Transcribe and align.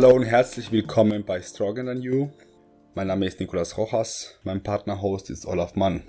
Hallo 0.00 0.14
und 0.14 0.22
herzlich 0.22 0.70
willkommen 0.70 1.24
bei 1.24 1.42
Stronger 1.42 1.84
Than 1.84 2.02
You. 2.02 2.28
Mein 2.94 3.08
Name 3.08 3.26
ist 3.26 3.40
Nicolas 3.40 3.76
Rojas, 3.76 4.38
mein 4.44 4.62
Partner-Host 4.62 5.28
ist 5.28 5.44
Olaf 5.44 5.74
Mann. 5.74 6.04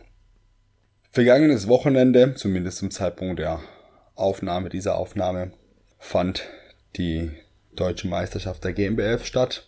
Vergangenes 1.10 1.68
Wochenende, 1.68 2.36
zumindest 2.36 2.78
zum 2.78 2.92
Zeitpunkt 2.92 3.39
der 3.39 3.62
Aufnahme 4.14 4.70
dieser 4.70 4.96
Aufnahme, 4.96 5.54
fand 5.98 6.44
die 6.98 7.32
Deutsche 7.74 8.07
Meisterschaft 8.07 8.64
der 8.64 8.74
GmbF 8.74 9.25
statt. 9.25 9.66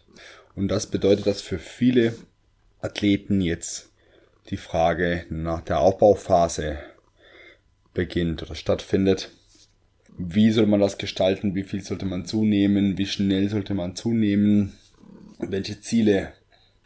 Und 0.53 0.67
das 0.67 0.85
bedeutet, 0.85 1.25
dass 1.25 1.41
für 1.41 1.57
viele 1.57 2.13
Athleten 2.79 3.41
jetzt 3.41 3.89
die 4.51 4.57
Frage 4.57 5.25
nach 5.31 5.61
der 5.61 5.79
Aufbauphase 5.79 6.77
beginnt 7.95 8.43
oder 8.43 8.53
stattfindet 8.53 9.31
wie 10.17 10.51
soll 10.51 10.65
man 10.65 10.79
das 10.79 10.97
gestalten, 10.97 11.55
wie 11.55 11.63
viel 11.63 11.81
sollte 11.81 12.05
man 12.05 12.25
zunehmen, 12.25 12.97
wie 12.97 13.05
schnell 13.05 13.49
sollte 13.49 13.73
man 13.73 13.95
zunehmen, 13.95 14.73
welche 15.39 15.81
Ziele 15.81 16.33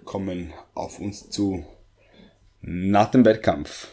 kommen 0.03 0.53
auf 0.73 0.99
uns 0.99 1.29
zu 1.29 1.65
nach 2.61 3.11
dem 3.11 3.25
Wettkampf. 3.25 3.89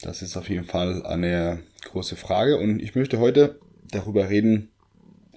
Das 0.00 0.22
ist 0.22 0.36
auf 0.36 0.48
jeden 0.48 0.64
Fall 0.64 1.04
eine 1.06 1.62
große 1.84 2.16
Frage 2.16 2.58
und 2.58 2.80
ich 2.80 2.94
möchte 2.94 3.18
heute 3.18 3.60
darüber 3.90 4.28
reden, 4.28 4.70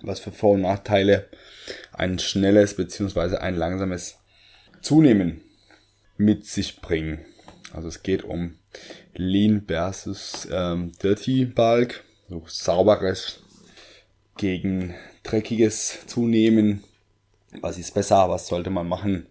was 0.02 0.20
für 0.20 0.32
Vor- 0.32 0.54
und 0.54 0.62
Nachteile 0.62 1.28
ein 1.94 2.20
schnelles 2.20 2.76
bzw. 2.76 3.38
ein 3.38 3.56
langsames 3.56 4.18
Zunehmen 4.82 5.42
mit 6.18 6.46
sich 6.46 6.82
bringen. 6.82 7.20
Also 7.74 7.88
es 7.88 8.04
geht 8.04 8.24
um 8.24 8.56
Lean 9.16 9.64
versus 9.68 10.48
ähm, 10.52 10.92
Dirty 11.02 11.46
Bulk 11.46 12.04
so 12.30 12.44
sauberes 12.48 13.40
gegen 14.38 14.96
dreckiges 15.24 16.06
zunehmen. 16.08 16.84
Was 17.62 17.78
ist 17.78 17.94
besser? 17.94 18.30
Was 18.30 18.48
sollte 18.48 18.70
man 18.70 18.88
machen? 18.88 19.28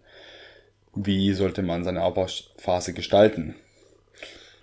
Wie 0.94 1.32
sollte 1.34 1.62
man 1.62 1.84
seine 1.84 2.02
Aufbauphase 2.02 2.92
gestalten? 2.92 3.56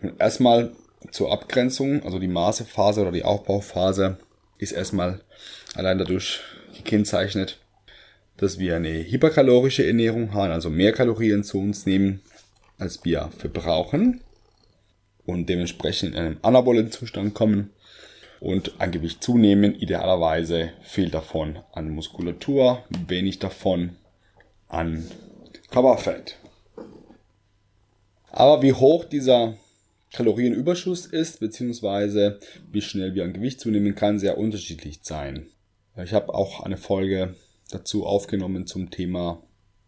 Und 0.01 0.19
erstmal 0.19 0.71
zur 1.11 1.31
Abgrenzung, 1.31 2.03
also 2.03 2.19
die 2.19 2.27
Maßephase 2.27 3.01
oder 3.01 3.11
die 3.11 3.23
Aufbauphase 3.23 4.17
ist 4.57 4.71
erstmal 4.71 5.21
allein 5.75 5.97
dadurch 5.97 6.39
gekennzeichnet, 6.75 7.59
dass 8.37 8.59
wir 8.59 8.75
eine 8.75 9.03
hyperkalorische 9.11 9.85
Ernährung 9.85 10.33
haben, 10.33 10.51
also 10.51 10.69
mehr 10.69 10.93
Kalorien 10.93 11.43
zu 11.43 11.59
uns 11.59 11.85
nehmen, 11.85 12.21
als 12.77 13.03
wir 13.03 13.29
verbrauchen 13.37 14.21
und 15.25 15.47
dementsprechend 15.47 16.15
in 16.15 16.21
einen 16.21 16.43
anabolen 16.43 16.91
Zustand 16.91 17.33
kommen 17.33 17.71
und 18.41 18.81
an 18.81 18.91
Gewicht 18.91 19.23
zunehmen. 19.23 19.75
Idealerweise 19.75 20.71
fehlt 20.81 21.13
davon 21.13 21.59
an 21.71 21.91
Muskulatur, 21.91 22.83
wenig 23.07 23.39
davon 23.39 23.95
an 24.67 25.09
Körperfett. 25.69 26.37
Aber 28.31 28.61
wie 28.61 28.73
hoch 28.73 29.05
dieser 29.05 29.55
Kalorienüberschuss 30.11 31.05
ist, 31.05 31.39
beziehungsweise 31.39 32.39
wie 32.71 32.81
schnell 32.81 33.13
wir 33.13 33.23
an 33.23 33.33
Gewicht 33.33 33.61
zunehmen, 33.61 33.95
kann 33.95 34.19
sehr 34.19 34.37
unterschiedlich 34.37 34.99
sein. 35.03 35.47
Ich 36.03 36.13
habe 36.13 36.33
auch 36.33 36.61
eine 36.61 36.77
Folge 36.77 37.35
dazu 37.69 38.05
aufgenommen 38.05 38.65
zum 38.65 38.89
Thema 38.89 39.41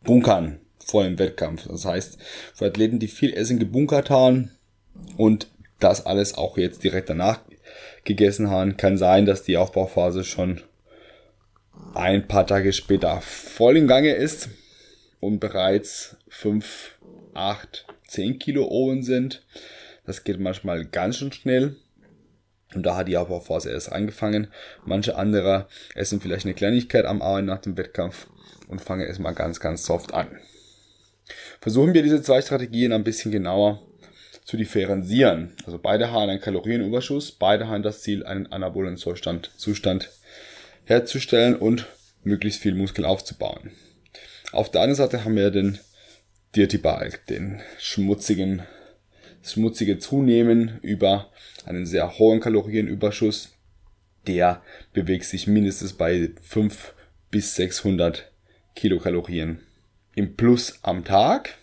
Bunkern 0.03 0.59
vor 0.77 1.03
dem 1.03 1.17
Wettkampf. 1.17 1.67
Das 1.67 1.85
heißt, 1.85 2.19
für 2.53 2.67
Athleten, 2.67 2.99
die 2.99 3.07
viel 3.07 3.33
Essen 3.33 3.57
gebunkert 3.57 4.09
haben 4.09 4.51
und 5.17 5.47
das 5.79 6.05
alles 6.05 6.35
auch 6.35 6.57
jetzt 6.57 6.83
direkt 6.83 7.09
danach 7.09 7.41
gegessen 8.03 8.49
haben, 8.49 8.77
kann 8.77 8.97
sein, 8.97 9.25
dass 9.25 9.43
die 9.43 9.57
Aufbauphase 9.57 10.23
schon 10.23 10.61
ein 11.93 12.27
paar 12.27 12.47
Tage 12.47 12.73
später 12.73 13.21
voll 13.21 13.77
im 13.77 13.87
Gange 13.87 14.13
ist 14.13 14.49
und 15.19 15.39
bereits 15.39 16.17
5, 16.29 16.97
8, 17.33 17.85
10 18.07 18.39
Kilo 18.39 18.65
oben 18.65 19.03
sind. 19.03 19.43
Das 20.05 20.23
geht 20.23 20.39
manchmal 20.39 20.85
ganz 20.85 21.17
schön 21.17 21.31
schnell. 21.31 21.77
Und 22.75 22.85
da 22.85 22.95
hat 22.95 23.07
die 23.07 23.17
Aufbauphase 23.17 23.69
erst 23.69 23.91
angefangen. 23.91 24.47
Manche 24.85 25.15
andere 25.15 25.67
essen 25.95 26.19
vielleicht 26.19 26.45
eine 26.45 26.55
Kleinigkeit 26.55 27.05
am 27.05 27.21
Abend 27.21 27.47
nach 27.47 27.59
dem 27.59 27.77
Wettkampf 27.77 28.27
und 28.67 28.81
fangen 28.81 29.05
erstmal 29.05 29.35
ganz, 29.35 29.59
ganz 29.59 29.85
soft 29.85 30.13
an. 30.13 30.27
Versuchen 31.61 31.93
wir 31.93 32.03
diese 32.03 32.21
zwei 32.21 32.41
Strategien 32.41 32.91
ein 32.91 33.03
bisschen 33.03 33.31
genauer 33.31 33.81
zu 34.45 34.57
differenzieren. 34.57 35.53
Also 35.65 35.79
beide 35.79 36.11
haben 36.11 36.29
einen 36.29 36.41
Kalorienüberschuss, 36.41 37.31
beide 37.31 37.67
haben 37.67 37.83
das 37.83 38.01
Ziel, 38.01 38.25
einen 38.25 38.47
anabolen 38.47 38.97
Zustand, 38.97 39.51
Zustand 39.57 40.09
herzustellen 40.85 41.55
und 41.55 41.87
möglichst 42.23 42.61
viel 42.61 42.75
Muskel 42.75 43.05
aufzubauen. 43.05 43.71
Auf 44.51 44.69
der 44.69 44.81
anderen 44.81 44.97
Seite 44.97 45.23
haben 45.23 45.35
wir 45.35 45.51
den 45.51 45.79
Dirty 46.55 46.77
Bulk, 46.77 47.25
den 47.27 47.61
schmutzigen, 47.79 48.61
schmutzige 49.41 49.97
Zunehmen 49.97 50.79
über 50.81 51.31
einen 51.65 51.85
sehr 51.85 52.19
hohen 52.19 52.39
Kalorienüberschuss. 52.39 53.49
Der 54.27 54.61
bewegt 54.93 55.25
sich 55.25 55.47
mindestens 55.47 55.93
bei 55.93 56.29
5 56.41 56.93
bis 57.31 57.55
600 57.55 58.31
Kilokalorien 58.75 59.61
im 60.15 60.35
Plus 60.35 60.79
am 60.83 61.03
Tag. 61.03 61.57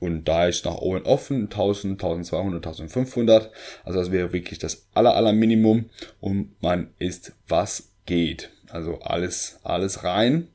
Und 0.00 0.24
da 0.24 0.46
ist 0.46 0.64
nach 0.64 0.76
oben 0.76 1.04
offen 1.06 1.44
1000, 1.44 1.92
1200, 1.94 2.66
1500. 2.66 3.50
Also 3.84 3.98
das 3.98 4.10
wäre 4.10 4.32
wirklich 4.32 4.58
das 4.58 4.86
aller, 4.94 5.14
aller 5.14 5.32
Minimum. 5.32 5.90
Und 6.20 6.60
man 6.62 6.92
isst, 6.98 7.32
was 7.48 7.90
geht. 8.06 8.50
Also 8.68 9.00
alles, 9.00 9.60
alles 9.62 10.04
rein. 10.04 10.48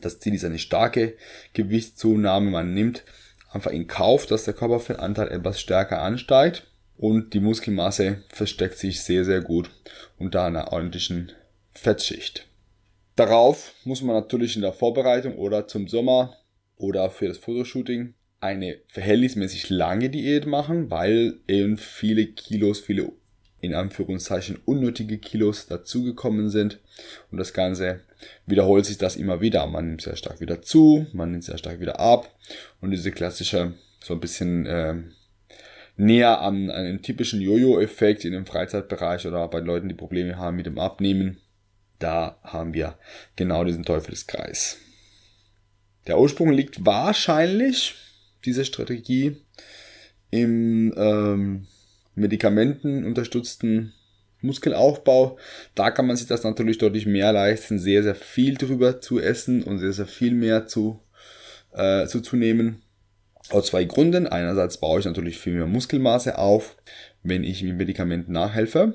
Das 0.00 0.20
Ziel 0.20 0.34
ist 0.34 0.44
eine 0.44 0.58
starke 0.58 1.16
Gewichtszunahme. 1.52 2.50
Man 2.50 2.72
nimmt 2.72 3.04
einfach 3.52 3.72
in 3.72 3.86
Kauf, 3.86 4.26
dass 4.26 4.44
der 4.44 4.54
Körperfettanteil 4.54 5.28
etwas 5.28 5.60
stärker 5.60 6.00
ansteigt. 6.00 6.66
Und 6.96 7.34
die 7.34 7.40
Muskelmasse 7.40 8.22
versteckt 8.28 8.78
sich 8.78 9.02
sehr, 9.02 9.24
sehr 9.24 9.40
gut 9.40 9.70
unter 10.18 10.44
einer 10.44 10.72
ordentlichen 10.72 11.32
Fettschicht. 11.72 12.46
Darauf 13.16 13.72
muss 13.84 14.02
man 14.02 14.16
natürlich 14.16 14.56
in 14.56 14.62
der 14.62 14.72
Vorbereitung 14.72 15.36
oder 15.36 15.66
zum 15.66 15.88
Sommer 15.88 16.36
oder 16.76 17.10
für 17.10 17.28
das 17.28 17.38
Fotoshooting 17.38 18.14
eine 18.40 18.78
verhältnismäßig 18.88 19.68
lange 19.70 20.10
Diät 20.10 20.46
machen, 20.46 20.90
weil 20.90 21.40
eben 21.46 21.76
viele 21.76 22.26
Kilos, 22.26 22.80
viele 22.80 23.12
in 23.60 23.74
Anführungszeichen 23.74 24.58
unnötige 24.64 25.18
Kilos 25.18 25.66
dazugekommen 25.66 26.48
sind. 26.48 26.80
Und 27.30 27.38
das 27.38 27.52
Ganze 27.52 28.00
wiederholt 28.46 28.86
sich 28.86 28.96
das 28.96 29.16
immer 29.16 29.40
wieder. 29.42 29.66
Man 29.66 29.88
nimmt 29.88 30.02
sehr 30.02 30.16
stark 30.16 30.40
wieder 30.40 30.62
zu, 30.62 31.06
man 31.12 31.30
nimmt 31.30 31.44
sehr 31.44 31.58
stark 31.58 31.80
wieder 31.80 32.00
ab. 32.00 32.34
Und 32.80 32.90
diese 32.90 33.10
klassische, 33.10 33.74
so 34.02 34.14
ein 34.14 34.20
bisschen 34.20 34.64
äh, 34.64 34.94
näher 35.96 36.40
an 36.40 36.70
einem 36.70 37.02
typischen 37.02 37.42
Jojo-Effekt 37.42 38.24
in 38.24 38.32
dem 38.32 38.46
Freizeitbereich 38.46 39.26
oder 39.26 39.46
bei 39.48 39.60
Leuten, 39.60 39.88
die 39.88 39.94
Probleme 39.94 40.38
haben 40.38 40.56
mit 40.56 40.66
dem 40.66 40.78
Abnehmen, 40.78 41.38
da 41.98 42.38
haben 42.42 42.72
wir 42.72 42.98
genau 43.36 43.64
diesen 43.64 43.84
Teufelskreis. 43.84 44.78
Der 46.06 46.18
Ursprung 46.18 46.50
liegt 46.50 46.86
wahrscheinlich 46.86 47.94
diese 48.44 48.64
Strategie 48.64 49.36
im 50.30 50.94
ähm, 50.96 51.66
medikamentenunterstützten 52.14 53.92
Muskelaufbau. 54.42 55.38
Da 55.74 55.90
kann 55.90 56.06
man 56.06 56.16
sich 56.16 56.26
das 56.26 56.44
natürlich 56.44 56.78
deutlich 56.78 57.06
mehr 57.06 57.32
leisten, 57.32 57.78
sehr, 57.78 58.02
sehr 58.02 58.14
viel 58.14 58.54
drüber 58.56 59.00
zu 59.00 59.20
essen 59.20 59.62
und 59.62 59.78
sehr, 59.78 59.92
sehr 59.92 60.06
viel 60.06 60.32
mehr 60.32 60.66
zu, 60.66 61.00
äh, 61.72 62.06
zuzunehmen. 62.06 62.82
Aus 63.50 63.66
zwei 63.66 63.84
Gründen. 63.84 64.26
Einerseits 64.26 64.78
baue 64.78 65.00
ich 65.00 65.06
natürlich 65.06 65.38
viel 65.38 65.54
mehr 65.54 65.66
Muskelmasse 65.66 66.38
auf, 66.38 66.76
wenn 67.22 67.42
ich 67.42 67.62
mit 67.62 67.76
Medikamenten 67.76 68.32
nachhelfe. 68.32 68.94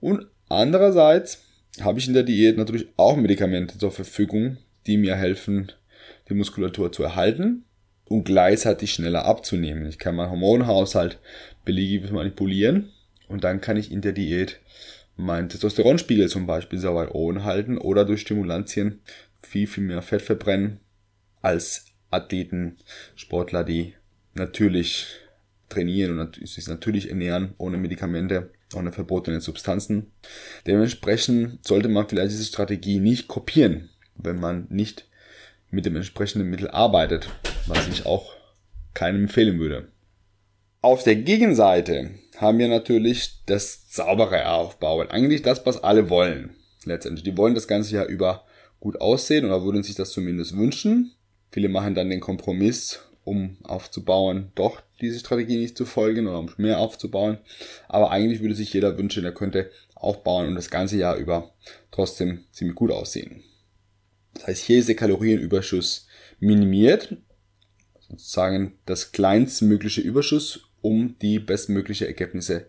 Und 0.00 0.26
andererseits 0.48 1.44
habe 1.80 1.98
ich 1.98 2.08
in 2.08 2.14
der 2.14 2.24
Diät 2.24 2.56
natürlich 2.56 2.88
auch 2.96 3.16
Medikamente 3.16 3.78
zur 3.78 3.92
Verfügung, 3.92 4.56
die 4.86 4.96
mir 4.96 5.16
helfen, 5.16 5.70
die 6.28 6.34
Muskulatur 6.34 6.90
zu 6.90 7.02
erhalten 7.04 7.64
und 8.08 8.24
gleichzeitig 8.24 8.92
schneller 8.92 9.24
abzunehmen. 9.24 9.86
Ich 9.86 9.98
kann 9.98 10.16
meinen 10.16 10.30
Hormonhaushalt 10.30 11.18
beliebig 11.64 12.10
manipulieren 12.10 12.90
und 13.28 13.44
dann 13.44 13.60
kann 13.60 13.76
ich 13.76 13.92
in 13.92 14.00
der 14.00 14.12
Diät 14.12 14.60
meinen 15.16 15.48
Testosteronspiegel 15.48 16.28
zum 16.28 16.46
Beispiel 16.46 16.78
sehr 16.78 16.94
weit 16.94 17.10
oben 17.12 17.44
halten 17.44 17.76
oder 17.76 18.04
durch 18.04 18.22
Stimulantien 18.22 19.00
viel, 19.42 19.66
viel 19.66 19.84
mehr 19.84 20.02
Fett 20.02 20.22
verbrennen 20.22 20.80
als 21.42 21.86
Athleten, 22.10 22.76
Sportler, 23.16 23.64
die 23.64 23.94
natürlich 24.34 25.06
trainieren 25.68 26.18
und 26.18 26.36
sich 26.48 26.66
natürlich 26.68 27.10
ernähren 27.10 27.54
ohne 27.58 27.76
Medikamente, 27.76 28.50
ohne 28.74 28.92
verbotene 28.92 29.40
Substanzen. 29.40 30.12
Dementsprechend 30.66 31.66
sollte 31.66 31.88
man 31.88 32.08
vielleicht 32.08 32.30
diese 32.30 32.44
Strategie 32.44 33.00
nicht 33.00 33.28
kopieren, 33.28 33.90
wenn 34.16 34.40
man 34.40 34.66
nicht 34.70 35.06
mit 35.70 35.84
dem 35.84 35.96
entsprechenden 35.96 36.48
Mittel 36.48 36.70
arbeitet, 36.70 37.28
was 37.68 37.86
ich 37.88 38.06
auch 38.06 38.32
keinem 38.94 39.24
empfehlen 39.24 39.58
würde. 39.58 39.88
Auf 40.80 41.02
der 41.02 41.16
Gegenseite 41.16 42.10
haben 42.36 42.58
wir 42.58 42.68
natürlich 42.68 43.44
das 43.46 43.86
saubere 43.88 44.48
Aufbauen. 44.48 45.10
Eigentlich 45.10 45.42
das, 45.42 45.64
was 45.66 45.82
alle 45.82 46.08
wollen. 46.08 46.56
Letztendlich. 46.84 47.24
Die 47.24 47.36
wollen 47.36 47.54
das 47.54 47.68
Ganze 47.68 47.96
ja 47.96 48.04
über 48.04 48.44
gut 48.80 49.00
aussehen 49.00 49.44
oder 49.44 49.64
würden 49.64 49.82
sich 49.82 49.96
das 49.96 50.12
zumindest 50.12 50.56
wünschen. 50.56 51.12
Viele 51.50 51.68
machen 51.68 51.94
dann 51.94 52.10
den 52.10 52.20
Kompromiss, 52.20 53.00
um 53.24 53.56
aufzubauen, 53.64 54.52
doch 54.54 54.80
diese 55.00 55.18
Strategie 55.18 55.58
nicht 55.58 55.76
zu 55.76 55.84
folgen 55.84 56.26
oder 56.26 56.38
um 56.38 56.50
mehr 56.56 56.78
aufzubauen. 56.78 57.38
Aber 57.88 58.10
eigentlich 58.10 58.40
würde 58.40 58.54
sich 58.54 58.72
jeder 58.72 58.96
wünschen, 58.96 59.24
er 59.24 59.32
könnte 59.32 59.70
aufbauen 59.94 60.46
und 60.46 60.54
das 60.54 60.70
ganze 60.70 60.96
Jahr 60.96 61.16
über 61.16 61.52
trotzdem 61.90 62.44
ziemlich 62.52 62.76
gut 62.76 62.90
aussehen. 62.90 63.42
Das 64.34 64.46
heißt, 64.46 64.64
hier 64.64 64.78
ist 64.78 64.88
der 64.88 64.96
Kalorienüberschuss 64.96 66.06
minimiert, 66.38 67.16
sozusagen 68.08 68.78
das 68.86 69.12
kleinstmögliche 69.12 70.00
Überschuss, 70.00 70.68
um 70.80 71.16
die 71.20 71.38
bestmögliche 71.38 72.06
Ergebnisse 72.06 72.66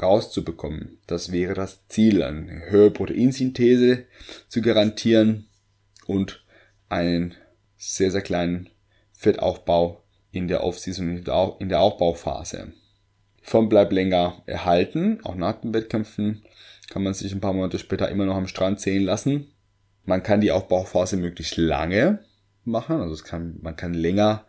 rauszubekommen. 0.00 0.98
Das 1.06 1.32
wäre 1.32 1.54
das 1.54 1.86
Ziel, 1.88 2.22
eine 2.22 2.70
höhere 2.70 2.90
Proteinsynthese 2.90 4.04
zu 4.48 4.60
garantieren 4.60 5.46
und 6.06 6.44
einen 6.88 7.34
sehr, 7.76 8.10
sehr 8.10 8.22
kleinen 8.22 8.70
Fettaufbau 9.12 10.02
in 10.32 10.48
der 10.48 10.64
Off-Season, 10.64 11.24
in 11.58 11.68
der 11.68 11.80
Aufbauphase. 11.80 12.72
Form 13.42 13.68
bleibt 13.68 13.92
länger 13.92 14.42
erhalten, 14.46 15.20
auch 15.22 15.34
nach 15.34 15.60
den 15.60 15.74
Wettkämpfen 15.74 16.42
kann 16.90 17.02
man 17.02 17.14
sich 17.14 17.32
ein 17.32 17.40
paar 17.40 17.52
Monate 17.52 17.78
später 17.78 18.08
immer 18.08 18.24
noch 18.24 18.36
am 18.36 18.46
Strand 18.46 18.80
sehen 18.80 19.04
lassen. 19.04 19.52
Man 20.04 20.22
kann 20.22 20.40
die 20.40 20.52
Aufbauphase 20.52 21.16
möglichst 21.16 21.56
lange 21.56 22.20
machen, 22.64 23.00
also 23.00 23.14
es 23.14 23.24
kann, 23.24 23.58
man 23.62 23.76
kann 23.76 23.94
länger 23.94 24.44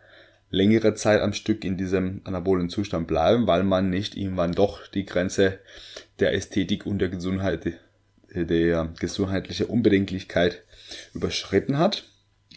längere 0.50 0.94
Zeit 0.94 1.20
am 1.20 1.32
Stück 1.32 1.64
in 1.64 1.76
diesem 1.76 2.20
anabolen 2.24 2.68
Zustand 2.68 3.06
bleiben, 3.06 3.46
weil 3.46 3.64
man 3.64 3.90
nicht 3.90 4.16
irgendwann 4.16 4.52
doch 4.52 4.86
die 4.88 5.04
Grenze 5.04 5.58
der 6.18 6.34
Ästhetik 6.34 6.86
und 6.86 6.98
der 6.98 7.08
Gesundheit, 7.08 7.72
der 8.34 8.92
gesundheitliche 8.98 9.66
Unbedenklichkeit 9.66 10.62
überschritten 11.14 11.78
hat. 11.78 12.04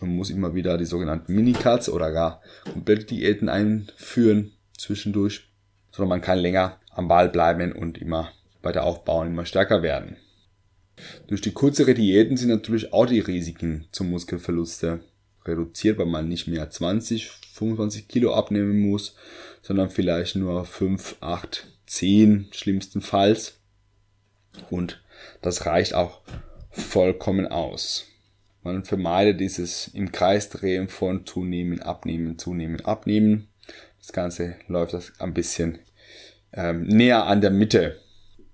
Man 0.02 0.16
muss 0.16 0.30
immer 0.30 0.56
wieder 0.56 0.78
die 0.78 0.86
sogenannten 0.86 1.36
Minicuts 1.36 1.90
oder 1.90 2.12
gar 2.12 2.42
komplette 2.72 3.06
Diäten 3.06 3.50
einführen 3.50 4.54
zwischendurch, 4.78 5.50
sondern 5.92 6.10
man 6.10 6.22
kann 6.22 6.40
länger 6.40 6.80
am 6.92 7.08
Ball 7.08 7.30
bleiben 7.30 7.74
und 7.74 7.98
immer 7.98 8.32
bei 8.62 8.72
der 8.72 8.84
Aufbauen 8.84 9.28
immer 9.28 9.46
stärker 9.46 9.82
werden. 9.84 10.18
Durch 11.28 11.42
die 11.42 11.54
kürzere 11.54 11.94
Diäten 11.94 12.38
sind 12.38 12.50
natürlich 12.50 12.94
auch 12.94 13.06
die 13.06 13.20
Risiken 13.20 13.88
zum 13.92 14.10
Muskelverluste 14.10 15.02
reduziert, 15.46 15.98
weil 15.98 16.06
man 16.06 16.28
nicht 16.28 16.48
mehr 16.48 16.70
20, 16.70 17.32
25 17.60 18.08
Kilo 18.08 18.34
abnehmen 18.34 18.80
muss, 18.80 19.16
sondern 19.62 19.90
vielleicht 19.90 20.36
nur 20.36 20.66
5, 20.66 21.18
8, 21.20 21.68
10 21.86 22.48
schlimmstenfalls. 22.52 23.60
Und 24.70 25.02
das 25.42 25.66
reicht 25.66 25.94
auch 25.94 26.22
vollkommen 26.72 27.48
aus. 27.48 28.06
Man 28.64 28.84
vermeidet 28.84 29.40
dieses 29.40 29.88
im 29.90 30.12
Kreis 30.12 30.50
drehen 30.50 30.90
von 30.90 31.26
zunehmen, 31.26 31.82
abnehmen, 31.82 32.38
zunehmen, 32.38 32.82
abnehmen. 32.86 33.48
Das 34.00 34.12
Ganze 34.12 34.56
läuft 34.68 34.94
das 34.94 35.14
ein 35.20 35.34
bisschen 35.34 35.80
ähm, 36.54 36.84
näher 36.84 37.26
an 37.26 37.42
der 37.42 37.52
Mitte 37.52 38.00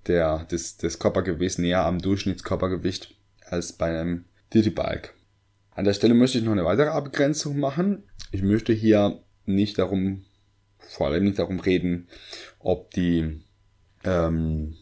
der, 0.07 0.45
des, 0.45 0.77
des 0.77 0.99
Körpergewichts, 0.99 1.57
näher 1.57 1.85
am 1.85 1.99
Durchschnittskörpergewicht 1.99 3.15
als 3.49 3.73
bei 3.73 3.99
einem 3.99 4.25
Dirty 4.53 4.69
Bike. 4.69 5.13
An 5.71 5.85
der 5.85 5.93
Stelle 5.93 6.13
möchte 6.13 6.37
ich 6.37 6.43
noch 6.43 6.53
eine 6.53 6.65
weitere 6.65 6.89
Abgrenzung 6.89 7.59
machen. 7.59 8.03
Ich 8.35 8.43
möchte 8.43 8.73
hier 8.73 9.21
nicht 9.45 9.79
darum, 9.79 10.25
vor 10.77 11.07
allem 11.07 11.23
nicht 11.23 11.39
darum 11.39 11.61
reden, 11.61 12.09
ob 12.59 12.91
die 12.91 13.39
ähm, 14.03 14.75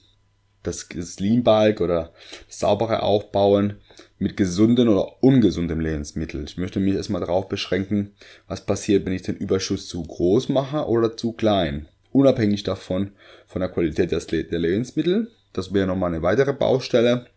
das, 0.64 0.90
das 0.90 1.20
Lean 1.20 1.44
Bulk 1.44 1.80
oder 1.80 2.14
das 2.48 2.58
saubere 2.58 3.04
Aufbauen 3.04 3.76
mit 4.18 4.38
gesunden 4.38 4.88
oder 4.88 5.22
ungesundem 5.22 5.82
Lebensmittel. 5.82 6.44
Ich 6.46 6.58
möchte 6.58 6.80
mich 6.80 6.96
erstmal 6.96 7.22
darauf 7.22 7.48
beschränken, 7.48 8.16
was 8.48 8.66
passiert, 8.66 9.06
wenn 9.06 9.14
ich 9.14 9.22
den 9.22 9.38
Überschuss 9.38 9.88
zu 9.88 10.02
groß 10.02 10.50
mache 10.50 10.88
oder 10.88 11.16
zu 11.16 11.34
klein. 11.34 11.88
Unabhängig 12.12 12.64
davon, 12.64 13.12
von 13.46 13.60
der 13.60 13.70
Qualität 13.70 14.10
der 14.12 14.60
Lebensmittel. 14.60 15.30
Das 15.52 15.76
wäre 15.76 15.86
nochmal 15.86 16.12
eine 16.12 16.24
weitere 16.24 16.54
Baustelle. 16.54 17.28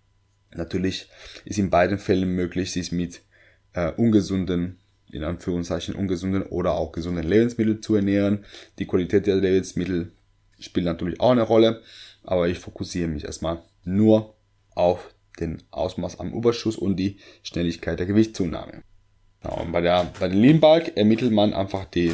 Natürlich 0.55 1.11
ist 1.45 1.59
in 1.59 1.69
beiden 1.69 1.99
Fällen 1.99 2.31
möglich, 2.31 2.73
sich 2.73 2.91
mit 2.91 3.21
äh, 3.75 3.93
ungesunden, 3.93 4.79
in 5.17 5.25
Anführungszeichen 5.25 5.95
ungesunden 5.95 6.43
oder 6.43 6.75
auch 6.75 6.93
gesunden 6.93 7.27
Lebensmitteln 7.27 7.83
zu 7.83 7.97
ernähren. 7.97 8.45
Die 8.79 8.87
Qualität 8.87 9.27
der 9.27 9.37
Lebensmittel 9.37 10.13
spielt 10.61 10.87
natürlich 10.87 11.21
auch 11.21 11.31
eine 11.31 11.43
Rolle, 11.43 11.83
aber 12.23 12.49
ich 12.49 12.59
fokussiere 12.59 13.09
mich 13.09 13.25
erstmal 13.25 13.63
nur 13.85 14.35
auf 14.75 15.15
den 15.41 15.63
Ausmaß 15.71 16.21
am 16.21 16.33
Überschuss 16.33 16.77
und 16.77 16.97
die 16.97 17.19
Schnelligkeit 17.43 17.99
der 17.99 18.07
Gewichtszunahme. 18.07 18.83
Genau, 19.43 19.63
und 19.63 19.73
bei, 19.73 19.81
der, 19.81 20.11
bei 20.19 20.29
den 20.29 20.41
Lean 20.41 20.61
Bulk 20.61 20.97
ermittelt 20.97 21.33
man 21.33 21.53
einfach 21.53 21.85
die, 21.85 22.13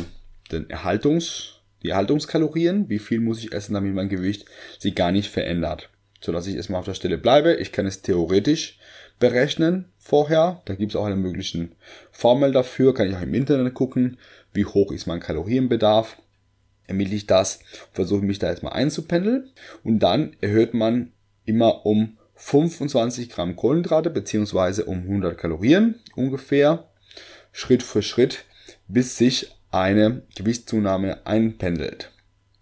den 0.51 0.69
Erhaltungs, 0.71 1.61
die 1.83 1.91
Erhaltungskalorien, 1.91 2.89
wie 2.89 2.99
viel 2.99 3.21
muss 3.21 3.39
ich 3.43 3.53
essen, 3.53 3.75
damit 3.75 3.95
mein 3.95 4.09
Gewicht 4.09 4.47
sich 4.79 4.95
gar 4.95 5.13
nicht 5.13 5.31
verändert. 5.31 5.91
Sodass 6.21 6.47
ich 6.47 6.55
erstmal 6.55 6.79
auf 6.79 6.85
der 6.85 6.95
Stelle 6.95 7.19
bleibe. 7.19 7.55
Ich 7.55 7.73
kann 7.73 7.87
es 7.87 8.03
theoretisch 8.03 8.79
berechnen 9.23 9.85
vorher. 9.99 10.63
Da 10.65 10.75
gibt 10.75 10.93
es 10.93 10.97
auch 10.97 11.05
eine 11.05 11.15
mögliche 11.15 11.69
Formel 12.11 12.51
dafür. 12.51 12.93
Kann 12.93 13.09
ich 13.09 13.15
auch 13.15 13.23
im 13.23 13.35
Internet 13.35 13.73
gucken, 13.73 14.19
wie 14.53 14.65
hoch 14.65 14.91
ist 14.91 15.07
mein 15.07 15.21
Kalorienbedarf. 15.21 16.17
Ermittle 16.89 17.15
ich 17.15 17.29
das, 17.29 17.61
versuche 17.93 18.25
mich 18.25 18.41
da 18.41 18.51
jetzt 18.51 18.65
mal 18.65 18.73
einzupendeln. 18.73 19.51
Und 19.85 20.01
dann 20.01 20.37
erhöht 20.41 20.75
man 20.75 21.13
immer 21.45 21.87
um 21.87 22.19
25 22.35 23.31
Gramm 23.31 23.55
Kohlenhydrate 23.55 24.11
beziehungsweise 24.11 24.87
um 24.87 25.03
100 25.03 25.39
Kalorien 25.39 26.01
ungefähr. 26.17 26.89
Schritt 27.53 27.85
für 27.85 28.03
Schritt, 28.03 28.45
bis 28.89 29.17
sich 29.17 29.53
eine 29.71 30.23
Gewichtszunahme 30.35 31.25
einpendelt. 31.27 32.11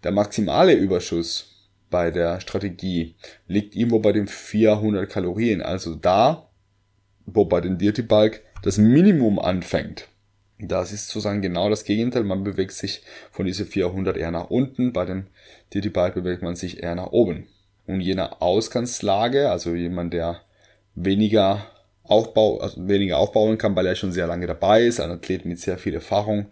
Der 0.03 0.11
maximale 0.11 0.73
Überschuss 0.73 1.69
bei 1.89 2.11
der 2.11 2.39
Strategie 2.39 3.15
liegt 3.47 3.75
irgendwo 3.75 3.97
bei 3.97 4.11
den 4.11 4.27
400 4.27 5.09
Kalorien. 5.09 5.63
Also 5.63 5.95
da, 5.95 6.50
wo 7.25 7.45
bei 7.45 7.61
den 7.61 7.77
Dirty 7.77 8.01
Bulk 8.01 8.41
das 8.63 8.77
Minimum 8.77 9.39
anfängt. 9.39 10.07
Das 10.59 10.91
ist 10.91 11.07
sozusagen 11.07 11.41
genau 11.41 11.69
das 11.69 11.85
Gegenteil. 11.85 12.23
Man 12.23 12.43
bewegt 12.43 12.73
sich 12.73 13.01
von 13.31 13.45
diese 13.45 13.65
400 13.65 14.15
eher 14.17 14.31
nach 14.31 14.49
unten. 14.49 14.93
Bei 14.93 15.05
dem 15.05 15.27
Dirty 15.73 15.89
Bulk 15.89 16.13
bewegt 16.13 16.43
man 16.43 16.55
sich 16.55 16.83
eher 16.83 16.95
nach 16.95 17.11
oben. 17.11 17.47
Und 17.87 18.01
je 18.01 18.13
nach 18.13 18.41
Ausgangslage, 18.41 19.49
also 19.49 19.73
jemand, 19.73 20.13
der 20.13 20.41
weniger 20.93 21.65
Aufbau, 22.03 22.59
also 22.59 22.87
weniger 22.87 23.17
aufbauen 23.17 23.57
kann, 23.57 23.75
weil 23.75 23.87
er 23.87 23.95
schon 23.95 24.11
sehr 24.11 24.27
lange 24.27 24.45
dabei 24.45 24.83
ist, 24.83 24.99
ein 24.99 25.09
Athlet 25.09 25.45
mit 25.45 25.59
sehr 25.59 25.77
viel 25.77 25.95
Erfahrung, 25.95 26.47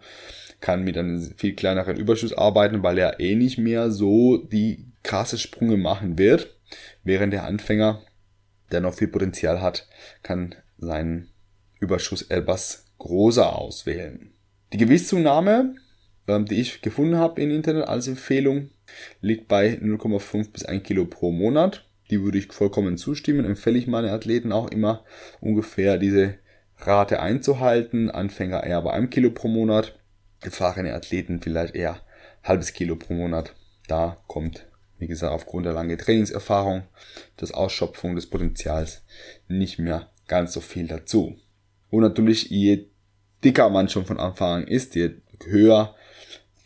kann 0.60 0.82
mit 0.82 0.98
einem 0.98 1.20
viel 1.36 1.54
kleineren 1.54 1.96
Überschuss 1.96 2.32
arbeiten, 2.32 2.82
weil 2.82 2.98
er 2.98 3.20
eh 3.20 3.34
nicht 3.34 3.58
mehr 3.58 3.90
so 3.90 4.38
die 4.38 4.86
krasse 5.02 5.38
Sprünge 5.38 5.76
machen 5.76 6.18
wird, 6.18 6.54
während 7.04 7.32
der 7.32 7.44
Anfänger, 7.44 8.02
der 8.70 8.80
noch 8.80 8.94
viel 8.94 9.08
Potenzial 9.08 9.60
hat, 9.60 9.88
kann 10.22 10.54
seinen 10.78 11.30
Überschuss 11.80 12.22
etwas 12.22 12.86
großer 12.98 13.56
auswählen. 13.56 14.32
Die 14.72 14.78
Gewichtszunahme, 14.78 15.74
ähm, 16.28 16.44
die 16.44 16.60
ich 16.60 16.82
gefunden 16.82 17.16
habe 17.16 17.40
im 17.40 17.50
Internet 17.50 17.88
als 17.88 18.06
Empfehlung, 18.06 18.70
liegt 19.20 19.48
bei 19.48 19.78
0,5 19.80 20.52
bis 20.52 20.64
1 20.64 20.82
Kilo 20.82 21.06
pro 21.06 21.32
Monat. 21.32 21.86
Die 22.10 22.22
würde 22.22 22.38
ich 22.38 22.52
vollkommen 22.52 22.96
zustimmen. 22.96 23.44
Empfehle 23.44 23.78
ich 23.78 23.86
meine 23.86 24.12
Athleten 24.12 24.52
auch 24.52 24.70
immer 24.70 25.04
ungefähr 25.40 25.96
diese 25.96 26.34
Rate 26.78 27.20
einzuhalten. 27.20 28.10
Anfänger 28.10 28.64
eher 28.64 28.82
bei 28.82 28.92
einem 28.92 29.10
Kilo 29.10 29.30
pro 29.30 29.48
Monat. 29.48 29.98
Erfahrene 30.42 30.94
Athleten 30.94 31.40
vielleicht 31.40 31.74
eher 31.74 32.00
halbes 32.42 32.72
Kilo 32.72 32.96
pro 32.96 33.14
Monat. 33.14 33.54
Da 33.86 34.16
kommt 34.26 34.69
wie 35.00 35.06
gesagt, 35.06 35.32
aufgrund 35.32 35.66
der 35.66 35.72
langen 35.72 35.98
Trainingserfahrung, 35.98 36.82
das 37.36 37.52
Ausschöpfung 37.52 38.14
des 38.14 38.28
Potenzials 38.28 39.02
nicht 39.48 39.78
mehr 39.78 40.10
ganz 40.28 40.52
so 40.52 40.60
viel 40.60 40.86
dazu. 40.86 41.36
Und 41.90 42.02
natürlich, 42.02 42.50
je 42.50 42.86
dicker 43.42 43.70
man 43.70 43.88
schon 43.88 44.04
von 44.04 44.20
Anfang 44.20 44.62
an 44.62 44.68
ist, 44.68 44.94
je 44.94 45.14
höher 45.44 45.94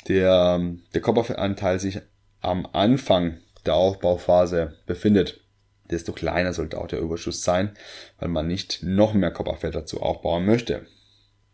der, 0.09 0.61
der 0.93 1.01
Körperfettanteil 1.01 1.79
sich 1.79 2.01
am 2.41 2.67
Anfang 2.73 3.39
der 3.65 3.75
Aufbauphase 3.75 4.77
befindet, 4.85 5.41
desto 5.91 6.13
kleiner 6.13 6.53
sollte 6.53 6.79
auch 6.79 6.89
der 6.89 6.99
Überschuss 6.99 7.43
sein, 7.43 7.77
weil 8.19 8.29
man 8.29 8.49
nicht 8.49 8.83
noch 8.83 9.15
mehr 9.15 9.31
Körperfett 9.31 9.75
dazu 9.75 10.03
aufbauen 10.03 10.45
möchte. 10.45 10.87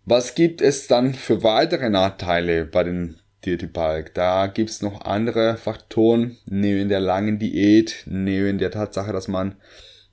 Was 0.07 0.35
gibt 0.35 0.63
es 0.63 0.87
dann 0.87 1.15
für 1.15 1.43
weitere 1.43 1.91
Nachteile 1.91 2.65
bei 2.65 2.83
den 2.83 3.20
Dirty 3.45 3.67
Bulk. 3.67 4.15
Da 4.15 4.47
gibt's 4.47 4.83
noch 4.83 5.03
andere 5.03 5.57
Faktoren, 5.57 6.39
neben 6.47 6.89
der 6.89 7.01
langen 7.01 7.39
Diät, 7.39 8.05
neben 8.07 8.59
der 8.59 8.71
Tatsache, 8.71 9.13
dass 9.13 9.29
man 9.29 9.57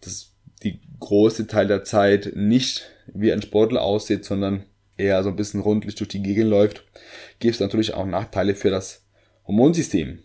das, 0.01 0.33
die 0.63 0.79
große 0.99 1.47
Teil 1.47 1.67
der 1.67 1.83
Zeit 1.83 2.33
nicht 2.35 2.89
wie 3.07 3.31
ein 3.31 3.41
Sportler 3.41 3.81
aussieht, 3.81 4.25
sondern 4.25 4.65
eher 4.97 5.23
so 5.23 5.29
ein 5.29 5.35
bisschen 5.35 5.61
rundlich 5.61 5.95
durch 5.95 6.09
die 6.09 6.23
Gegend 6.23 6.49
läuft, 6.49 6.83
gibt 7.39 7.55
es 7.55 7.61
natürlich 7.61 7.93
auch 7.93 8.05
Nachteile 8.05 8.55
für 8.55 8.69
das 8.69 9.05
Hormonsystem. 9.45 10.19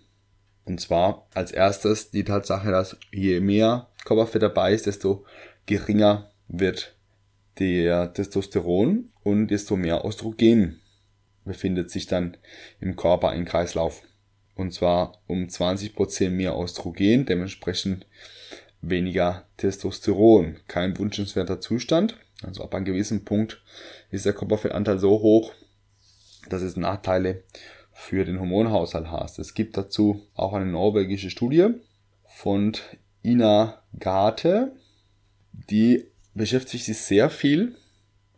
Und 0.65 0.81
zwar 0.81 1.29
als 1.35 1.53
erstes 1.53 2.11
die 2.11 2.25
Tatsache, 2.25 2.71
dass 2.71 2.97
je 3.13 3.41
mehr 3.41 3.89
Körperfett 4.05 4.43
dabei 4.43 4.73
ist, 4.73 4.87
desto 4.87 5.25
geringer 5.67 6.31
wird 6.49 6.97
der 7.59 8.13
Testosteron 8.13 9.11
und 9.23 9.49
desto 9.49 9.77
mehr 9.77 10.05
Östrogen 10.05 10.82
befindet 11.45 11.91
sich 11.91 12.07
dann 12.07 12.37
im 12.81 12.97
Körper 12.97 13.35
im 13.35 13.45
Kreislauf. 13.45 14.03
Und 14.55 14.73
zwar 14.73 15.23
um 15.27 15.45
20% 15.45 16.31
mehr 16.31 16.57
Östrogen, 16.59 17.27
dementsprechend 17.27 18.07
weniger 18.81 19.47
Testosteron. 19.57 20.57
Kein 20.69 20.99
wünschenswerter 20.99 21.61
Zustand. 21.61 22.17
Also 22.43 22.63
ab 22.65 22.75
einem 22.75 22.85
gewissen 22.85 23.25
Punkt 23.25 23.63
ist 24.11 24.27
der 24.27 24.33
Körperfettanteil 24.33 24.99
so 24.99 25.21
hoch, 25.21 25.53
dass 26.49 26.63
es 26.63 26.77
Nachteile 26.77 27.45
für 27.93 28.25
den 28.25 28.41
Hormonhaushalt 28.41 29.11
hat. 29.11 29.39
Es 29.39 29.55
gibt 29.55 29.77
dazu 29.77 30.27
auch 30.35 30.53
eine 30.53 30.67
norwegische 30.67 31.31
Studie 31.31 31.69
von 32.27 32.73
Ina 33.25 33.83
Garte, 33.99 34.73
die 35.53 36.07
beschäftigt 36.35 36.85
sich 36.85 36.99
sehr 36.99 37.31
viel 37.31 37.77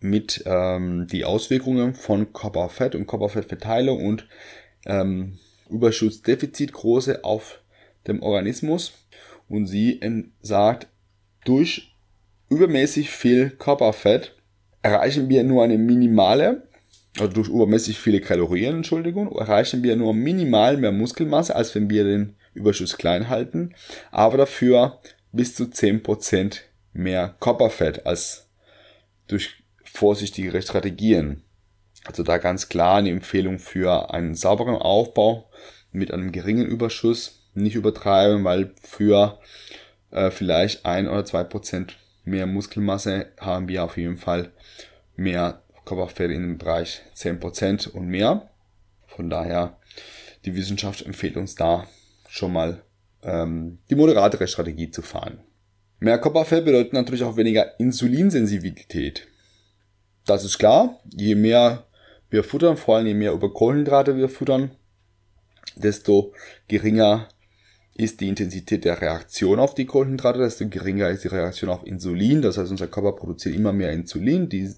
mit 0.05 0.43
ähm, 0.45 1.07
die 1.11 1.25
Auswirkungen 1.25 1.95
von 1.95 2.35
Körperfett 2.35 2.95
und 2.95 3.07
Körperfettverteilung 3.07 4.05
und 4.05 4.29
ähm, 4.85 5.39
Überschussdefizitgröße 5.71 7.25
auf 7.25 7.63
dem 8.07 8.23
Organismus. 8.23 8.93
Und 9.49 9.67
sie 9.67 9.99
sagt, 10.43 10.89
durch 11.47 11.97
übermäßig 12.51 13.09
viel 13.09 13.49
Körperfett 13.51 14.37
erreichen 14.83 15.31
wir 15.31 15.43
nur 15.43 15.65
eine 15.65 15.79
minimale, 15.79 16.69
also 17.19 17.33
durch 17.33 17.49
übermäßig 17.49 17.99
viele 17.99 18.21
Kalorien, 18.21 18.77
Entschuldigung, 18.77 19.33
erreichen 19.33 19.83
wir 19.83 19.97
nur 19.97 20.13
minimal 20.13 20.77
mehr 20.77 20.93
Muskelmasse, 20.93 21.57
als 21.57 21.75
wenn 21.75 21.89
wir 21.89 22.05
den 22.05 22.37
Überschuss 22.53 22.99
klein 22.99 23.31
halten, 23.31 23.75
aber 24.11 24.37
dafür 24.37 25.01
bis 25.33 25.55
zu 25.55 25.65
10% 25.65 26.61
mehr 26.93 27.35
Körperfett 27.41 28.05
als 28.05 28.51
durch 29.29 29.63
vorsichtigere 29.95 30.61
Strategien. 30.61 31.45
Also 32.05 32.23
da 32.25 32.39
ganz 32.39 32.69
klar 32.69 32.99
eine 32.99 33.11
Empfehlung 33.11 33.59
für 33.59 34.13
einen 34.13 34.35
sauberen 34.35 34.75
Aufbau 34.75 35.49
mit 35.93 36.13
einem 36.13 36.33
geringen 36.33 36.67
Überschuss. 36.67 37.49
Nicht 37.55 37.77
übertreiben, 37.77 38.43
weil 38.43 38.75
für 38.83 39.39
äh, 40.11 40.33
vielleicht 40.33 40.85
ein 40.85 41.09
oder 41.09 41.25
zwei 41.25 41.45
Prozent 41.45 41.97
mehr 42.25 42.47
Muskelmasse 42.47 43.33
haben 43.39 43.69
wir 43.69 43.85
auf 43.85 43.97
jeden 43.97 44.17
Fall 44.17 44.51
mehr 45.15 45.63
Körperfett 45.85 46.33
in 46.33 46.43
dem 46.43 46.59
Bereich 46.59 47.03
10% 47.17 47.89
und 47.91 48.09
mehr. 48.09 48.51
Von 49.07 49.31
daher, 49.31 49.79
die 50.45 50.57
Wissenschaft 50.57 51.07
empfiehlt 51.07 51.37
uns 51.37 51.55
da 51.55 51.87
schon 52.29 52.53
mal 52.53 52.83
ähm, 53.23 53.79
die 53.91 53.95
moderatere 53.95 54.49
Strategie 54.49 54.91
zu 54.91 55.03
fahren. 55.03 55.39
Mehr 56.01 56.19
Körperfett 56.19 56.65
bedeutet 56.65 56.95
natürlich 56.95 57.23
auch 57.23 57.37
weniger 57.37 57.79
Insulinsensibilität. 57.79 59.29
Das 60.26 60.45
ist 60.45 60.59
klar. 60.59 61.00
Je 61.14 61.35
mehr 61.35 61.87
wir 62.31 62.45
futtern, 62.45 62.76
vor 62.76 62.97
allem 62.97 63.07
je 63.07 63.14
mehr 63.14 63.33
über 63.33 63.52
Kohlenhydrate 63.52 64.16
wir 64.16 64.28
futtern, 64.28 64.73
desto 65.76 66.33
geringer 66.69 67.28
ist 67.95 68.21
die 68.21 68.28
Intensität 68.28 68.85
der 68.85 69.00
Reaktion 69.00 69.61
auf 69.61 69.75
die 69.75 69.87
Kohlenhydrate, 69.87 70.40
desto 70.40 70.69
geringer 70.69 71.11
ist 71.11 71.25
die 71.25 71.28
Reaktion 71.28 71.71
auf 71.71 71.87
Insulin. 71.87 72.43
Das 72.43 72.59
heißt, 72.59 72.71
unser 72.71 72.88
Körper 72.88 73.12
produziert 73.12 73.54
immer 73.54 73.73
mehr 73.73 73.93
Insulin. 73.93 74.49
Die 74.49 74.75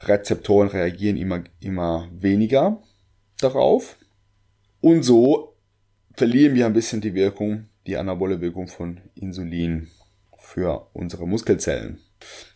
Rezeptoren 0.00 0.68
reagieren 0.68 1.16
immer, 1.16 1.44
immer 1.60 2.08
weniger 2.12 2.82
darauf. 3.38 3.96
Und 4.80 5.04
so 5.04 5.54
verlieren 6.16 6.54
wir 6.54 6.66
ein 6.66 6.72
bisschen 6.72 7.00
die 7.00 7.14
Wirkung, 7.14 7.68
die 7.86 7.96
anabole 7.96 8.40
Wirkung 8.40 8.66
von 8.66 9.00
Insulin 9.14 9.88
für 10.36 10.88
unsere 10.92 11.28
Muskelzellen. 11.28 12.00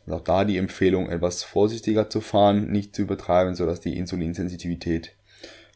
Und 0.06 0.12
auch 0.12 0.20
da 0.20 0.44
die 0.44 0.56
Empfehlung, 0.56 1.10
etwas 1.10 1.42
vorsichtiger 1.42 2.08
zu 2.08 2.20
fahren, 2.20 2.70
nicht 2.70 2.94
zu 2.94 3.02
übertreiben, 3.02 3.54
sodass 3.54 3.80
die 3.80 3.96
Insulinsensitivität 3.96 5.16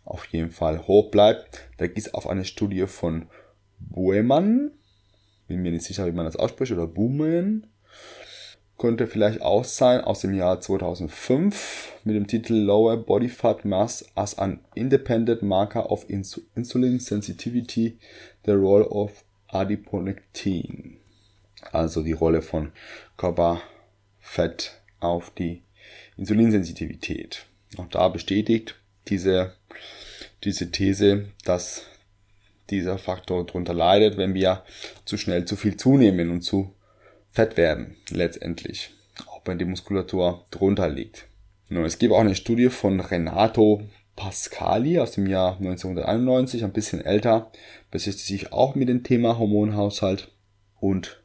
auf 0.05 0.25
jeden 0.27 0.51
Fall 0.51 0.87
hoch 0.87 1.11
bleibt. 1.11 1.69
Da 1.79 1.87
gibt 1.87 1.99
es 1.99 2.15
auf 2.15 2.29
eine 2.29 2.45
Studie 2.45 2.87
von 2.87 3.27
Buemann, 3.79 4.71
bin 5.49 5.63
mir 5.63 5.73
nicht 5.73 5.85
sicher, 5.85 6.07
wie 6.07 6.13
man 6.13 6.27
das 6.27 6.37
ausspricht, 6.37 6.73
oder 6.73 6.87
Bumen, 6.87 7.67
könnte 8.79 9.07
vielleicht 9.07 9.43
auch 9.43 9.65
sein, 9.65 10.01
aus 10.01 10.21
dem 10.21 10.33
Jahr 10.33 10.61
2005 10.61 11.99
mit 12.05 12.17
dem 12.17 12.27
Titel 12.27 12.55
Lower 12.55 12.97
Body 12.97 13.29
Fat 13.29 13.65
Mass 13.65 14.07
as 14.15 14.39
an 14.39 14.61
Independent 14.75 15.43
Marker 15.43 15.91
of 15.91 16.07
Insulin 16.09 16.99
Sensitivity, 16.99 17.99
the 18.47 18.53
Role 18.53 18.89
of 18.89 19.25
Adiponectin. 19.49 20.97
Also 21.73 22.03
die 22.03 22.13
Rolle 22.13 22.41
von 22.41 22.73
Körperfett 24.21 24.81
auf 25.01 25.31
die 25.31 25.63
Insulinsensitivität. 26.17 27.47
Auch 27.77 27.89
da 27.89 28.09
bestätigt 28.09 28.77
diese, 29.09 29.55
diese 30.45 30.71
These, 30.71 31.27
dass 31.45 31.87
dieser 32.71 32.99
Faktor 32.99 33.45
darunter 33.45 33.75
leidet, 33.75 34.17
wenn 34.17 34.35
wir 34.35 34.63
zu 35.05 35.17
schnell 35.17 35.45
zu 35.45 35.57
viel 35.57 35.77
zunehmen 35.77 36.31
und 36.31 36.43
zu 36.43 36.73
fett 37.33 37.57
werden, 37.57 37.97
letztendlich. 38.11 38.91
Auch 39.27 39.41
wenn 39.45 39.59
die 39.59 39.65
Muskulatur 39.65 40.47
drunter 40.51 40.89
liegt. 40.89 41.27
Nun, 41.69 41.85
es 41.85 41.99
gibt 41.99 42.13
auch 42.13 42.21
eine 42.21 42.35
Studie 42.35 42.69
von 42.69 43.01
Renato 43.01 43.83
Pascali 44.17 44.99
aus 44.99 45.13
dem 45.13 45.27
Jahr 45.27 45.57
1991, 45.57 46.65
ein 46.65 46.73
bisschen 46.73 47.05
älter, 47.05 47.51
beschäftigt 47.91 48.27
sich 48.27 48.53
auch 48.53 48.75
mit 48.75 48.89
dem 48.89 49.03
Thema 49.03 49.39
Hormonhaushalt 49.39 50.31
und 50.79 51.20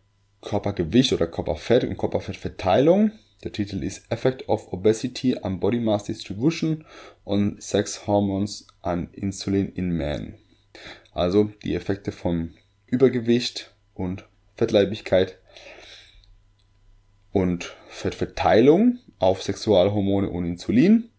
Körpergewicht 0.45 1.11
oder 1.11 1.27
Körperfett 1.27 1.83
und 1.83 1.97
Körperfettverteilung. 1.97 3.11
Der 3.43 3.51
Titel 3.51 3.83
ist 3.83 4.09
Effect 4.09 4.47
of 4.47 4.71
Obesity 4.71 5.35
on 5.41 5.59
Body 5.59 5.79
Mass 5.79 6.05
Distribution 6.05 6.85
on 7.25 7.57
Sex 7.59 8.07
Hormones 8.07 8.65
and 8.81 9.13
Insulin 9.13 9.73
in 9.73 9.89
Men. 9.89 10.35
Also 11.11 11.51
die 11.63 11.75
Effekte 11.75 12.11
von 12.11 12.53
Übergewicht 12.85 13.73
und 13.93 14.25
Fettleibigkeit 14.55 15.39
und 17.31 17.75
Fettverteilung 17.89 18.99
auf 19.19 19.43
Sexualhormone 19.43 20.29
und 20.29 20.45
Insulin. 20.45 21.09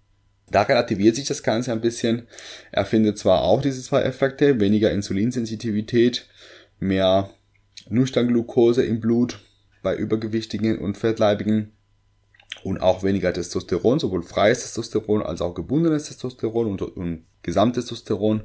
Da 0.48 0.62
relativiert 0.62 1.16
sich 1.16 1.26
das 1.26 1.42
Ganze 1.42 1.72
ein 1.72 1.80
bisschen. 1.80 2.28
Er 2.70 2.86
findet 2.86 3.18
zwar 3.18 3.42
auch 3.42 3.60
diese 3.60 3.82
zwei 3.82 4.02
Effekte, 4.02 4.60
weniger 4.60 4.92
Insulinsensitivität, 4.92 6.28
mehr 6.78 7.30
Nüchternglucose 7.88 8.84
im 8.84 9.00
Blut 9.00 9.40
bei 9.82 9.96
Übergewichtigen 9.96 10.78
und 10.78 10.96
Fettleibigen 10.96 11.72
und 12.64 12.80
auch 12.80 13.02
weniger 13.02 13.32
Testosteron, 13.32 13.98
sowohl 13.98 14.22
freies 14.22 14.62
Testosteron 14.62 15.22
als 15.22 15.40
auch 15.40 15.54
gebundenes 15.54 16.04
Testosteron 16.04 16.66
und, 16.66 16.82
und 16.82 17.24
Gesamttestosteron 17.42 18.42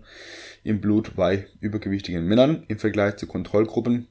im 0.64 0.82
Blut 0.82 1.16
bei 1.16 1.48
übergewichtigen 1.60 2.26
Männern 2.26 2.64
im 2.68 2.78
Vergleich 2.78 3.16
zu 3.18 3.26
Kontrollgruppen. 3.26 4.08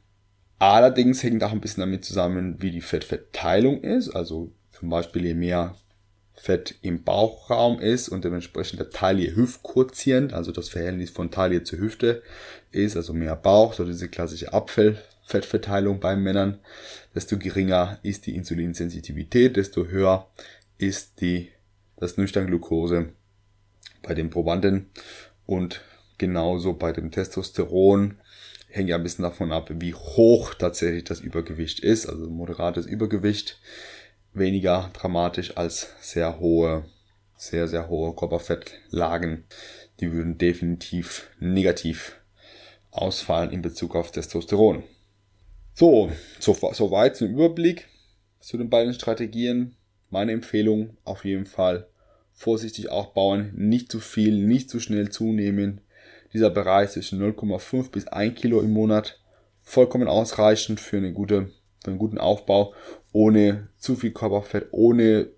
Allerdings 0.58 1.22
hängt 1.22 1.42
auch 1.44 1.52
ein 1.52 1.60
bisschen 1.60 1.82
damit 1.82 2.04
zusammen, 2.04 2.56
wie 2.58 2.70
die 2.70 2.80
Fettverteilung 2.80 3.82
ist. 3.82 4.10
Also 4.10 4.52
zum 4.72 4.90
Beispiel 4.90 5.24
je 5.24 5.34
mehr 5.34 5.76
Fett 6.34 6.74
im 6.82 7.04
Bauchraum 7.04 7.78
ist 7.78 8.08
und 8.08 8.24
dementsprechend 8.24 8.80
der 8.80 8.90
Taille-Hüft-Quotient, 8.90 10.32
also 10.32 10.52
das 10.52 10.70
Verhältnis 10.70 11.10
von 11.10 11.30
Taille 11.30 11.64
zur 11.64 11.78
Hüfte 11.78 12.22
ist, 12.72 12.96
also 12.96 13.12
mehr 13.12 13.36
Bauch, 13.36 13.74
so 13.74 13.84
diese 13.84 14.08
klassische 14.08 14.52
Apfelfettverteilung 15.30 16.00
bei 16.00 16.16
Männern, 16.16 16.58
desto 17.14 17.38
geringer 17.38 17.98
ist 18.02 18.26
die 18.26 18.34
Insulinsensitivität, 18.34 19.56
desto 19.56 19.86
höher 19.86 20.28
ist 20.78 21.20
die, 21.20 21.50
das 21.96 22.16
Nüchtern-Glucose 22.16 23.12
bei 24.02 24.14
den 24.14 24.30
Probanden 24.30 24.90
und 25.46 25.82
genauso 26.18 26.72
bei 26.74 26.92
dem 26.92 27.10
Testosteron 27.12 28.18
hängt 28.68 28.88
ja 28.88 28.96
ein 28.96 29.02
bisschen 29.02 29.22
davon 29.22 29.52
ab, 29.52 29.70
wie 29.72 29.94
hoch 29.94 30.54
tatsächlich 30.54 31.04
das 31.04 31.20
Übergewicht 31.20 31.80
ist. 31.80 32.06
Also 32.06 32.28
moderates 32.28 32.86
Übergewicht 32.86 33.60
weniger 34.32 34.90
dramatisch 34.92 35.56
als 35.56 35.94
sehr 36.00 36.40
hohe, 36.40 36.84
sehr, 37.36 37.68
sehr 37.68 37.88
hohe 37.88 38.14
Körperfettlagen. 38.14 39.44
Die 40.00 40.12
würden 40.12 40.38
definitiv 40.38 41.30
negativ 41.40 42.16
ausfallen 42.90 43.50
in 43.50 43.62
Bezug 43.62 43.94
auf 43.94 44.12
Testosteron. 44.12 44.84
So, 45.80 46.12
so, 46.40 46.90
weit 46.90 47.16
zum 47.16 47.28
Überblick 47.28 47.88
zu 48.38 48.58
den 48.58 48.68
beiden 48.68 48.92
Strategien. 48.92 49.76
Meine 50.10 50.32
Empfehlung 50.32 50.98
auf 51.04 51.24
jeden 51.24 51.46
Fall 51.46 51.88
vorsichtig 52.34 52.90
aufbauen, 52.90 53.52
nicht 53.54 53.90
zu 53.90 53.98
viel, 53.98 54.46
nicht 54.46 54.68
zu 54.68 54.78
schnell 54.78 55.08
zunehmen. 55.08 55.80
Dieser 56.34 56.50
Bereich 56.50 56.90
zwischen 56.90 57.18
0,5 57.18 57.92
bis 57.92 58.06
1 58.08 58.38
Kilo 58.38 58.60
im 58.60 58.74
Monat 58.74 59.20
vollkommen 59.62 60.06
ausreichend 60.06 60.80
für, 60.80 60.98
eine 60.98 61.14
gute, 61.14 61.50
für 61.82 61.90
einen 61.92 61.98
guten 61.98 62.18
Aufbau, 62.18 62.74
ohne 63.14 63.68
zu 63.78 63.96
viel 63.96 64.10
Körperfett, 64.10 64.68
ohne 64.72 65.30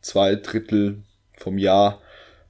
zwei 0.00 0.36
Drittel 0.36 1.02
vom 1.36 1.58
Jahr 1.58 2.00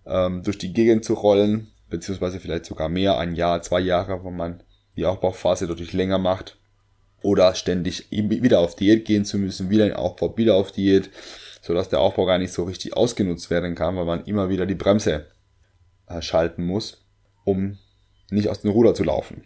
ähm, 0.05 0.43
durch 0.43 0.59
die 0.59 0.75
Gegend 0.75 1.07
zu 1.07 1.15
rollen, 1.15 1.69
beziehungsweise 1.89 2.39
vielleicht 2.39 2.67
sogar 2.67 2.91
mehr, 2.91 3.17
ein 3.17 3.35
Jahr, 3.35 3.63
zwei 3.63 3.81
Jahre, 3.81 4.23
wenn 4.27 4.37
man 4.37 4.63
die 4.99 5.07
Aufbauphase 5.07 5.67
deutlich 5.67 5.95
länger 5.95 6.19
macht. 6.19 6.59
Oder 7.25 7.55
ständig 7.55 8.07
wieder 8.11 8.61
auf 8.61 8.77
Diät 8.77 9.05
gehen 9.05 9.25
zu 9.25 9.39
müssen, 9.39 9.71
wieder 9.71 9.87
in 9.87 9.95
Aufbau, 9.95 10.37
wieder 10.37 10.55
auf 10.55 10.73
Diät, 10.73 11.11
sodass 11.63 11.89
der 11.89 12.01
Aufbau 12.01 12.27
gar 12.27 12.39
nicht 12.39 12.53
so 12.53 12.65
richtig 12.65 12.97
ausgenutzt 12.97 13.51
werden 13.51 13.75
kann, 13.75 13.97
weil 13.97 14.05
man 14.05 14.25
immer 14.27 14.51
wieder 14.51 14.67
die 14.67 14.75
Bremse 14.75 15.27
äh, 16.07 16.21
schalten 16.21 16.67
muss, 16.67 17.03
um 17.45 17.79
nicht 18.31 18.49
aus 18.49 18.61
dem 18.61 18.71
Ruder 18.71 18.95
zu 18.95 19.05
laufen. 19.05 19.45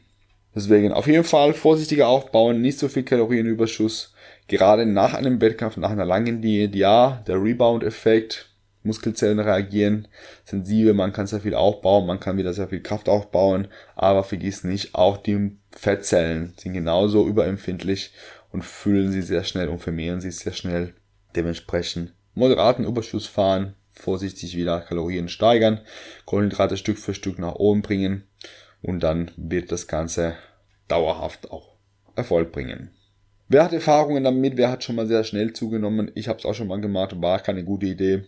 Deswegen 0.54 0.92
auf 0.92 1.06
jeden 1.06 1.24
Fall 1.24 1.54
vorsichtiger 1.54 2.08
aufbauen, 2.08 2.60
nicht 2.60 2.80
so 2.80 2.88
viel 2.88 3.04
Kalorienüberschuss. 3.04 4.12
Gerade 4.48 4.84
nach 4.84 5.14
einem 5.14 5.40
Wettkampf, 5.40 5.76
nach 5.76 5.90
einer 5.90 6.06
langen 6.06 6.42
Diät, 6.42 6.74
ja, 6.74 7.22
der 7.28 7.40
Rebound-Effekt, 7.40 8.50
Muskelzellen 8.82 9.38
reagieren 9.38 10.08
sensibel, 10.44 10.94
man 10.94 11.12
kann 11.12 11.26
sehr 11.26 11.40
viel 11.40 11.54
aufbauen, 11.54 12.06
man 12.06 12.18
kann 12.18 12.38
wieder 12.38 12.52
sehr 12.54 12.68
viel 12.68 12.80
Kraft 12.80 13.08
aufbauen, 13.08 13.68
aber 13.94 14.24
vergiss 14.24 14.64
nicht, 14.64 14.94
auch 14.94 15.18
die 15.18 15.57
Fettzellen 15.72 16.54
sind 16.56 16.72
genauso 16.72 17.26
überempfindlich 17.26 18.12
und 18.50 18.64
füllen 18.64 19.12
sie 19.12 19.22
sehr 19.22 19.44
schnell 19.44 19.68
und 19.68 19.78
vermehren 19.78 20.20
sich 20.20 20.36
sehr 20.36 20.52
schnell. 20.52 20.94
Dementsprechend 21.36 22.14
moderaten 22.34 22.84
Überschuss 22.84 23.26
fahren, 23.26 23.74
vorsichtig 23.92 24.56
wieder 24.56 24.80
Kalorien 24.80 25.28
steigern, 25.28 25.80
Kohlenhydrate 26.24 26.76
Stück 26.76 26.98
für 26.98 27.14
Stück 27.14 27.38
nach 27.38 27.56
oben 27.56 27.82
bringen 27.82 28.24
und 28.82 29.02
dann 29.02 29.30
wird 29.36 29.72
das 29.72 29.86
Ganze 29.86 30.36
dauerhaft 30.86 31.50
auch 31.50 31.76
Erfolg 32.14 32.52
bringen. 32.52 32.90
Wer 33.48 33.64
hat 33.64 33.72
Erfahrungen 33.72 34.24
damit? 34.24 34.56
Wer 34.56 34.70
hat 34.70 34.84
schon 34.84 34.96
mal 34.96 35.06
sehr 35.06 35.24
schnell 35.24 35.52
zugenommen? 35.52 36.10
Ich 36.14 36.28
habe 36.28 36.38
es 36.38 36.44
auch 36.44 36.54
schon 36.54 36.68
mal 36.68 36.80
gemacht, 36.80 37.20
war 37.20 37.40
keine 37.40 37.64
gute 37.64 37.86
Idee. 37.86 38.24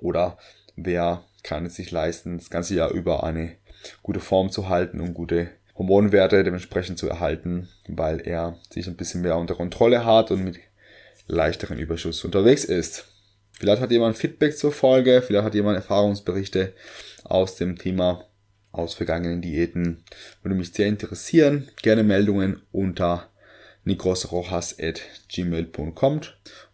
Oder 0.00 0.38
wer 0.74 1.24
kann 1.42 1.66
es 1.66 1.74
sich 1.74 1.90
leisten, 1.90 2.38
das 2.38 2.50
ganze 2.50 2.74
Jahr 2.74 2.90
über 2.90 3.24
eine 3.24 3.56
gute 4.02 4.20
Form 4.20 4.50
zu 4.50 4.68
halten 4.68 5.00
und 5.00 5.14
gute 5.14 5.50
Hormonwerte 5.78 6.42
dementsprechend 6.42 6.98
zu 6.98 7.08
erhalten, 7.08 7.68
weil 7.86 8.20
er 8.20 8.58
sich 8.70 8.88
ein 8.88 8.96
bisschen 8.96 9.22
mehr 9.22 9.38
unter 9.38 9.54
Kontrolle 9.54 10.04
hat 10.04 10.32
und 10.32 10.42
mit 10.44 10.58
leichteren 11.28 11.78
Überschuss 11.78 12.24
unterwegs 12.24 12.64
ist. 12.64 13.04
Vielleicht 13.52 13.80
hat 13.80 13.92
jemand 13.92 14.16
Feedback 14.16 14.56
zur 14.56 14.72
Folge, 14.72 15.22
vielleicht 15.22 15.44
hat 15.44 15.54
jemand 15.54 15.76
Erfahrungsberichte 15.76 16.72
aus 17.24 17.54
dem 17.56 17.78
Thema 17.78 18.24
aus 18.72 18.94
vergangenen 18.94 19.40
Diäten. 19.40 20.02
Würde 20.42 20.56
mich 20.56 20.72
sehr 20.72 20.88
interessieren. 20.88 21.68
Gerne 21.82 22.02
Meldungen 22.02 22.62
unter 22.72 23.28
nikrosrojas.gmail.com 23.84 26.20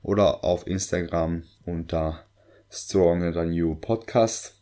oder 0.02 0.44
auf 0.44 0.66
Instagram 0.66 1.44
unter 1.64 2.24
Stronger 2.70 3.32
Than 3.32 3.52
You 3.52 3.76
Podcast. 3.76 4.56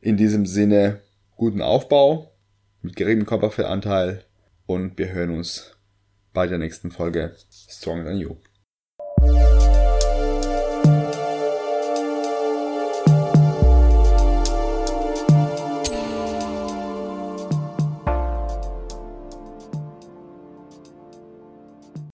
In 0.00 0.16
diesem 0.16 0.46
Sinne, 0.46 1.00
guten 1.36 1.60
Aufbau 1.62 2.35
mit 2.86 2.94
geringem 2.94 3.26
Körperfettanteil 3.26 4.22
und 4.66 4.96
wir 4.96 5.12
hören 5.12 5.30
uns 5.30 5.76
bei 6.32 6.46
der 6.46 6.58
nächsten 6.58 6.92
Folge 6.92 7.34
Stronger 7.50 8.04
Than 8.04 8.18
You. 8.18 8.36